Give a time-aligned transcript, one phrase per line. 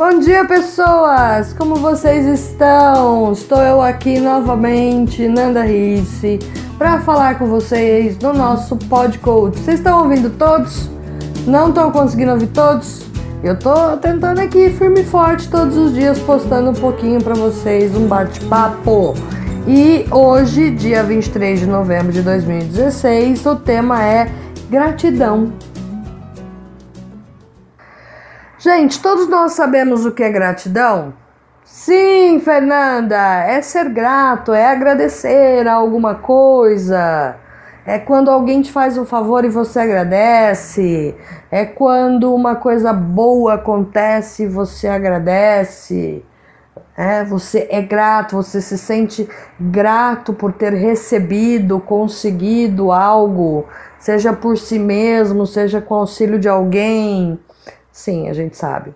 [0.00, 1.52] Bom dia, pessoas!
[1.52, 3.32] Como vocês estão?
[3.32, 6.38] Estou eu aqui novamente, Nanda Risse,
[6.78, 9.60] para falar com vocês no nosso podcast.
[9.60, 10.88] Vocês estão ouvindo todos?
[11.46, 13.02] Não estão conseguindo ouvir todos?
[13.44, 17.94] Eu tô tentando aqui firme e forte todos os dias postando um pouquinho para vocês,
[17.94, 19.12] um bate-papo.
[19.68, 24.30] E hoje, dia 23 de novembro de 2016, o tema é
[24.70, 25.52] gratidão.
[28.62, 31.14] Gente, todos nós sabemos o que é gratidão?
[31.64, 37.36] Sim, Fernanda, é ser grato, é agradecer a alguma coisa.
[37.86, 41.14] É quando alguém te faz um favor e você agradece.
[41.50, 46.22] É quando uma coisa boa acontece e você agradece.
[46.94, 49.26] É, você é grato, você se sente
[49.58, 53.64] grato por ter recebido, conseguido algo,
[53.98, 57.40] seja por si mesmo, seja com auxílio de alguém.
[57.92, 58.94] Sim, a gente sabe.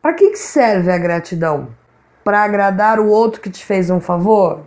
[0.00, 1.68] Para que serve a gratidão?
[2.24, 4.60] Para agradar o outro que te fez um favor?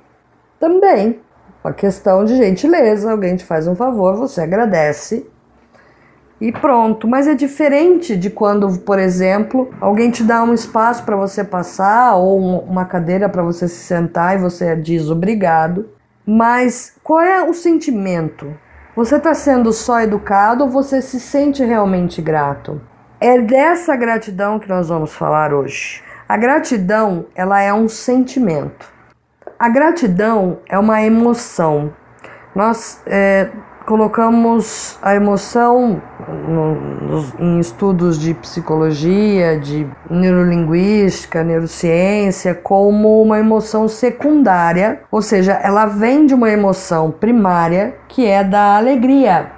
[0.60, 1.20] Também.
[1.64, 3.12] Uma questão de gentileza.
[3.12, 5.28] Alguém te faz um favor, você agradece
[6.40, 7.08] e pronto.
[7.08, 12.16] Mas é diferente de quando, por exemplo, alguém te dá um espaço para você passar
[12.16, 15.90] ou uma cadeira para você se sentar e você diz obrigado.
[16.26, 18.54] Mas qual é o sentimento?
[18.96, 22.82] Você está sendo só educado ou você se sente realmente grato?
[23.26, 26.04] É dessa gratidão que nós vamos falar hoje.
[26.30, 28.88] A gratidão, ela é um sentimento.
[29.58, 31.92] A gratidão é uma emoção.
[32.54, 33.50] Nós é,
[33.84, 36.00] colocamos a emoção
[36.48, 45.88] no, em estudos de psicologia, de neurolinguística, neurociência, como uma emoção secundária, ou seja, ela
[45.88, 49.50] vem de uma emoção primária que é da alegria.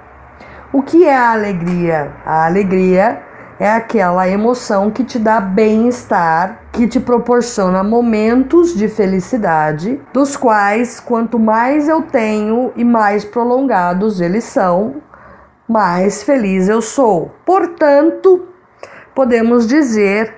[0.72, 2.12] O que é a alegria?
[2.24, 3.27] A alegria
[3.58, 11.00] é aquela emoção que te dá bem-estar, que te proporciona momentos de felicidade, dos quais
[11.00, 15.02] quanto mais eu tenho e mais prolongados eles são,
[15.68, 17.34] mais feliz eu sou.
[17.44, 18.46] Portanto,
[19.14, 20.34] podemos dizer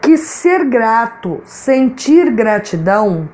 [0.00, 3.28] que ser grato, sentir gratidão,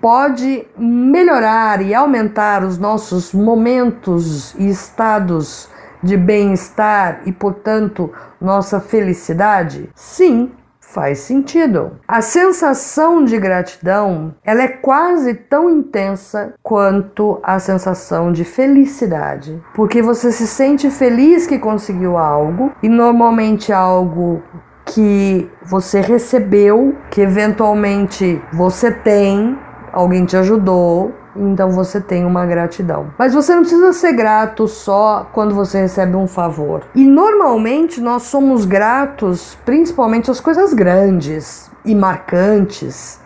[0.00, 5.71] pode melhorar e aumentar os nossos momentos e estados
[6.02, 9.88] de bem-estar e, portanto, nossa felicidade?
[9.94, 10.50] Sim,
[10.92, 11.92] faz sentido.
[12.06, 20.02] A sensação de gratidão, ela é quase tão intensa quanto a sensação de felicidade, porque
[20.02, 24.42] você se sente feliz que conseguiu algo e normalmente algo
[24.84, 29.58] que você recebeu, que eventualmente você tem,
[29.92, 33.12] alguém te ajudou, então você tem uma gratidão.
[33.18, 36.82] Mas você não precisa ser grato só quando você recebe um favor.
[36.94, 43.20] E normalmente nós somos gratos principalmente às coisas grandes e marcantes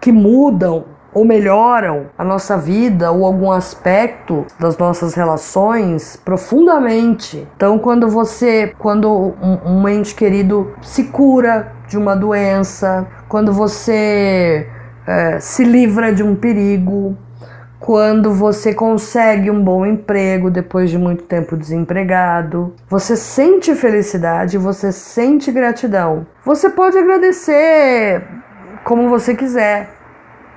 [0.00, 7.48] que mudam ou melhoram a nossa vida ou algum aspecto das nossas relações profundamente.
[7.56, 14.68] Então, quando você, quando um, um ente querido se cura de uma doença, quando você
[15.06, 17.16] é, se livra de um perigo,
[17.80, 24.90] quando você consegue um bom emprego depois de muito tempo desempregado, você sente felicidade, você
[24.90, 26.26] sente gratidão.
[26.44, 28.22] Você pode agradecer
[28.84, 29.90] como você quiser,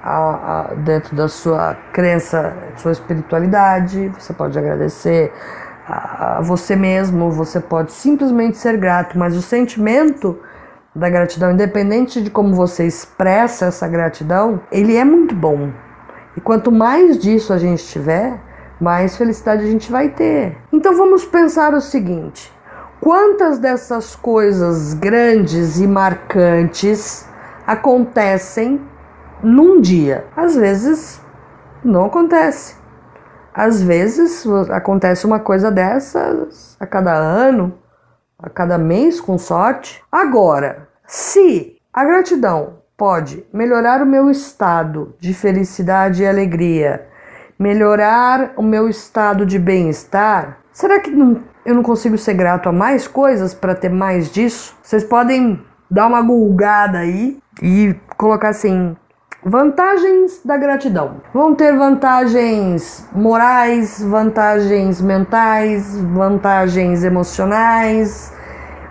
[0.03, 5.31] a, a, dentro da sua crença, sua espiritualidade, você pode agradecer
[5.87, 10.39] a, a você mesmo, você pode simplesmente ser grato, mas o sentimento
[10.95, 15.69] da gratidão, independente de como você expressa essa gratidão, ele é muito bom.
[16.35, 18.39] E quanto mais disso a gente tiver,
[18.79, 20.57] mais felicidade a gente vai ter.
[20.71, 22.51] Então vamos pensar o seguinte:
[22.99, 27.27] quantas dessas coisas grandes e marcantes
[27.67, 28.81] acontecem
[29.43, 30.25] num dia?
[30.35, 31.21] Às vezes
[31.83, 32.75] não acontece.
[33.53, 37.77] Às vezes acontece uma coisa dessas a cada ano,
[38.39, 40.01] a cada mês, com sorte.
[40.09, 47.07] Agora, se a gratidão pode melhorar o meu estado de felicidade e alegria,
[47.57, 52.71] melhorar o meu estado de bem-estar, será que não, eu não consigo ser grato a
[52.71, 54.77] mais coisas para ter mais disso?
[54.83, 55.59] Vocês podem
[55.89, 58.95] dar uma gulgada aí e colocar assim:
[59.43, 61.21] Vantagens da gratidão.
[61.33, 68.31] Vão ter vantagens morais, vantagens mentais, vantagens emocionais,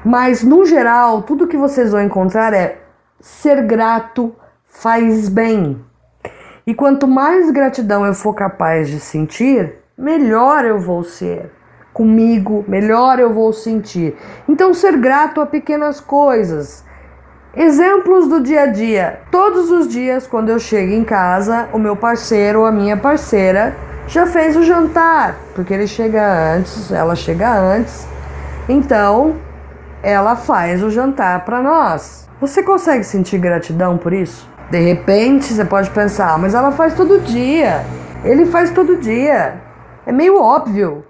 [0.05, 2.90] mas no geral, tudo que vocês vão encontrar é
[3.21, 4.35] ser grato
[4.65, 5.85] faz bem.
[6.67, 11.51] E quanto mais gratidão eu for capaz de sentir, melhor eu vou ser
[11.93, 14.17] comigo, melhor eu vou sentir.
[14.49, 16.85] Então, ser grato a pequenas coisas.
[17.55, 19.21] Exemplos do dia a dia.
[19.31, 23.77] Todos os dias, quando eu chego em casa, o meu parceiro ou a minha parceira
[24.07, 28.07] já fez o jantar, porque ele chega antes, ela chega antes.
[28.69, 29.37] Então,
[30.03, 32.29] ela faz o jantar para nós.
[32.41, 34.49] Você consegue sentir gratidão por isso?
[34.71, 37.85] De repente, você pode pensar, mas ela faz todo dia.
[38.25, 39.61] Ele faz todo dia.
[40.07, 41.05] É meio óbvio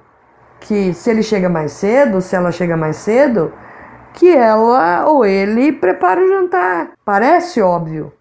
[0.61, 3.53] que se ele chega mais cedo, se ela chega mais cedo,
[4.13, 6.91] que ela ou ele prepara o jantar.
[7.05, 8.13] Parece óbvio,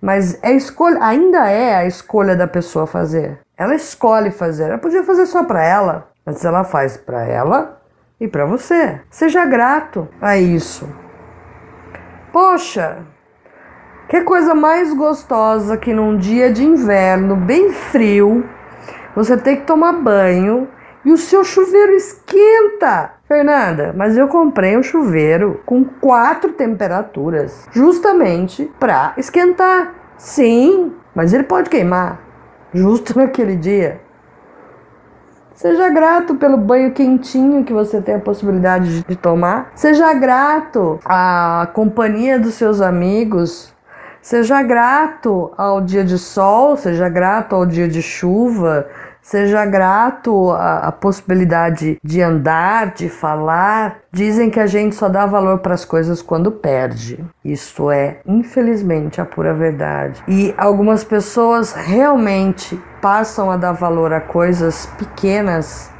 [0.00, 3.40] mas é escolha, ainda é a escolha da pessoa fazer.
[3.56, 4.64] Ela escolhe fazer.
[4.64, 7.78] Ela podia fazer só para ela, mas ela faz para ela
[8.20, 9.00] e para você.
[9.10, 10.88] Seja grato a isso.
[12.32, 12.98] Poxa,
[14.08, 18.48] que coisa mais gostosa que num dia de inverno bem frio,
[19.14, 20.68] você tem que tomar banho
[21.04, 23.12] e o seu chuveiro esquenta.
[23.28, 29.94] Fernanda, mas eu comprei um chuveiro com quatro temperaturas, justamente para esquentar.
[30.16, 32.18] Sim, mas ele pode queimar,
[32.72, 34.00] justo naquele dia.
[35.58, 39.72] Seja grato pelo banho quentinho que você tem a possibilidade de tomar.
[39.74, 43.74] Seja grato à companhia dos seus amigos.
[44.22, 48.86] Seja grato ao dia de sol, seja grato ao dia de chuva,
[49.28, 53.98] Seja grato à, à possibilidade de andar, de falar.
[54.10, 57.22] Dizem que a gente só dá valor para as coisas quando perde.
[57.44, 60.24] Isso é, infelizmente, a pura verdade.
[60.26, 65.90] E algumas pessoas realmente passam a dar valor a coisas pequenas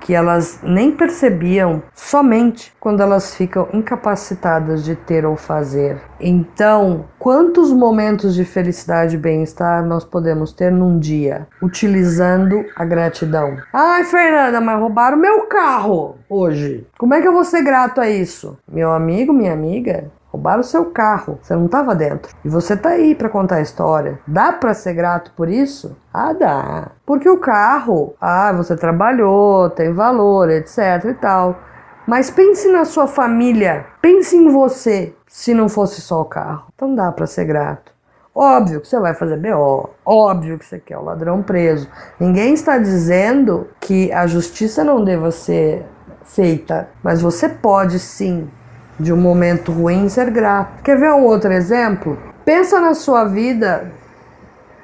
[0.00, 6.00] que elas nem percebiam somente quando elas ficam incapacitadas de ter ou fazer.
[6.20, 13.56] Então, quantos momentos de felicidade e bem-estar nós podemos ter num dia utilizando a gratidão?
[13.72, 16.86] Ai, Fernanda, mas roubaram meu carro hoje.
[16.98, 18.58] Como é que eu vou ser grato a isso?
[18.70, 22.32] Meu amigo, minha amiga, Roubaram o seu carro, você não estava dentro.
[22.44, 24.20] E você tá aí para contar a história.
[24.24, 25.96] Dá para ser grato por isso?
[26.14, 26.92] Ah, dá.
[27.04, 31.58] Porque o carro, ah, você trabalhou, tem valor, etc e tal.
[32.06, 36.68] Mas pense na sua família, pense em você, se não fosse só o carro.
[36.72, 37.92] Então dá para ser grato.
[38.32, 41.88] Óbvio que você vai fazer BO, óbvio que você quer o ladrão preso.
[42.20, 45.84] Ninguém está dizendo que a justiça não deva ser
[46.22, 48.48] feita, mas você pode sim
[48.98, 50.82] de um momento ruim ser grato.
[50.82, 52.18] Quer ver um outro exemplo?
[52.44, 53.92] Pensa na sua vida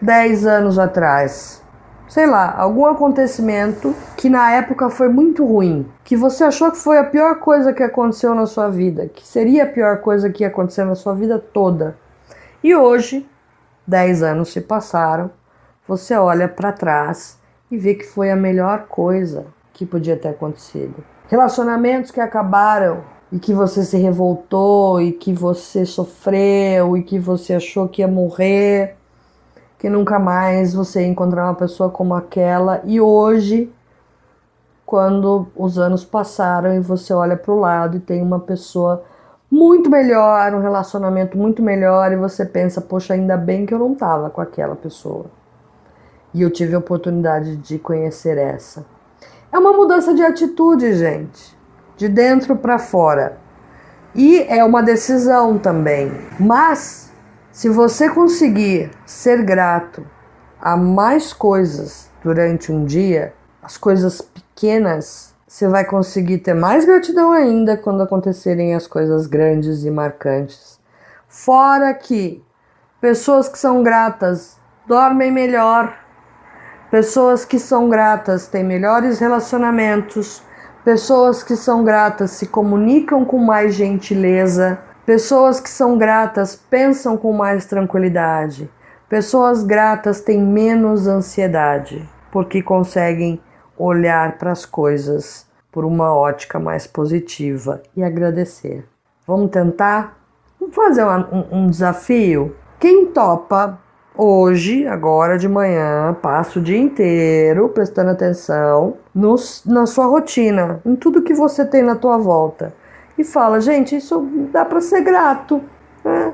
[0.00, 1.62] 10 anos atrás.
[2.08, 6.99] Sei lá, algum acontecimento que na época foi muito ruim, que você achou que foi
[6.99, 10.49] a pior coisa que aconteceu na sua vida, que seria a pior coisa que ia
[10.49, 11.96] acontecer na sua vida toda.
[12.62, 13.28] E hoje,
[13.87, 15.31] 10 anos se passaram,
[15.88, 17.38] você olha para trás
[17.70, 21.02] e vê que foi a melhor coisa que podia ter acontecido.
[21.28, 23.02] Relacionamentos que acabaram
[23.34, 28.06] e que você se revoltou e que você sofreu e que você achou que ia
[28.06, 28.94] morrer,
[29.76, 33.72] que nunca mais você ia encontrar uma pessoa como aquela e hoje
[34.86, 39.02] quando os anos passaram e você olha para o lado e tem uma pessoa
[39.50, 43.96] muito melhor, um relacionamento muito melhor e você pensa, poxa, ainda bem que eu não
[43.96, 45.26] tava com aquela pessoa.
[46.32, 48.86] E eu tive a oportunidade de conhecer essa.
[49.50, 51.63] É uma mudança de atitude, gente
[51.96, 53.39] de dentro para fora.
[54.15, 56.13] E é uma decisão também.
[56.39, 57.13] Mas
[57.51, 60.06] se você conseguir ser grato
[60.60, 67.32] a mais coisas durante um dia, as coisas pequenas, você vai conseguir ter mais gratidão
[67.32, 70.81] ainda quando acontecerem as coisas grandes e marcantes.
[71.29, 72.43] Fora que
[73.01, 75.96] pessoas que são gratas dormem melhor,
[76.91, 80.43] pessoas que são gratas têm melhores relacionamentos,
[80.84, 84.79] Pessoas que são gratas se comunicam com mais gentileza.
[85.06, 88.70] Pessoas que são gratas pensam com mais tranquilidade.
[89.08, 93.41] Pessoas gratas têm menos ansiedade, porque conseguem
[93.79, 98.86] olhar para as coisas por uma ótica mais positiva e agradecer.
[99.26, 100.19] Vamos tentar?
[100.60, 102.55] Vamos fazer um, um desafio?
[102.79, 103.81] Quem topa
[104.17, 109.35] Hoje, agora de manhã, passo o dia inteiro prestando atenção no,
[109.67, 112.73] na sua rotina, em tudo que você tem na tua volta.
[113.19, 114.21] E fala, gente, isso
[114.53, 115.61] dá para ser grato.
[116.05, 116.33] Né?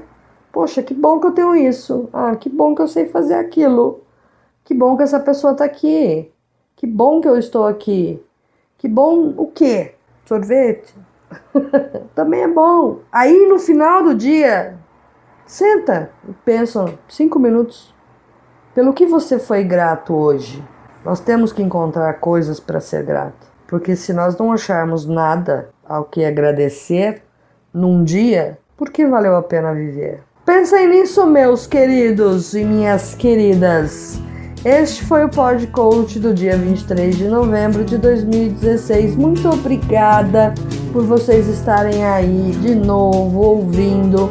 [0.53, 2.11] Poxa, que bom que eu tenho isso.
[2.13, 4.03] Ah, que bom que eu sei fazer aquilo.
[4.63, 6.31] Que bom que essa pessoa tá aqui.
[6.77, 8.23] Que bom que eu estou aqui.
[8.77, 9.95] Que bom o quê?
[10.27, 10.95] Sorvete?
[12.15, 12.99] Também é bom.
[13.11, 14.79] Aí no final do dia,
[15.51, 16.13] Senta
[16.45, 17.93] pensa cinco minutos.
[18.73, 20.63] Pelo que você foi grato hoje?
[21.05, 23.49] Nós temos que encontrar coisas para ser grato.
[23.67, 27.25] Porque se nós não acharmos nada ao que agradecer
[27.75, 30.23] num dia, porque valeu a pena viver.
[30.47, 34.21] Pensem nisso, meus queridos e minhas queridas.
[34.65, 39.17] Este foi o podcast do dia 23 de novembro de 2016.
[39.17, 40.55] Muito obrigada
[40.93, 44.31] por vocês estarem aí de novo ouvindo,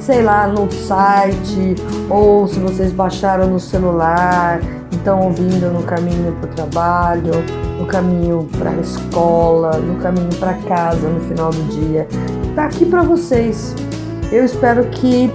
[0.00, 1.76] sei lá, no site
[2.08, 7.32] ou se vocês baixaram no celular, estão ouvindo no caminho para o trabalho,
[7.78, 12.08] no caminho para a escola, no caminho para casa no final do dia.
[12.54, 13.74] Tá aqui para vocês.
[14.32, 15.30] Eu espero que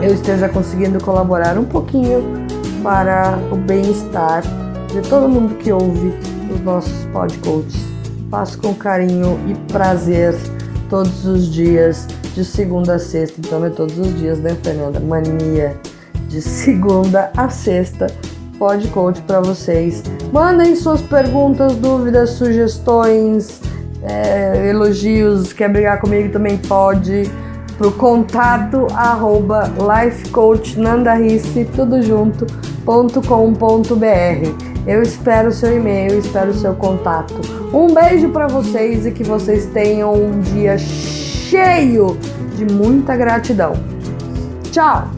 [0.00, 2.24] eu esteja conseguindo colaborar um pouquinho
[2.82, 4.42] para o bem-estar
[4.88, 6.12] de todo mundo que ouve
[6.52, 7.80] os nossos podcasts.
[8.30, 10.34] Faço com carinho e prazer
[10.88, 13.36] todos os dias, de segunda a sexta.
[13.38, 15.00] Então, é todos os dias, né, Fernanda?
[15.00, 15.76] Mania
[16.28, 18.06] de segunda a sexta.
[18.58, 20.02] Podcast para vocês.
[20.32, 23.60] Mandem suas perguntas, dúvidas, sugestões,
[24.02, 25.52] é, elogios.
[25.52, 27.30] Quer brigar comigo também pode
[27.76, 32.46] pro contato arroba lifecoachnandarice, tudo junto,
[32.84, 34.72] com.br.
[34.86, 37.34] Eu espero o seu e-mail, espero o seu contato.
[37.72, 40.76] Um beijo para vocês e que vocês tenham um dia
[41.52, 42.16] cheio
[42.56, 43.74] de muita gratidão.
[44.70, 45.10] Tchau!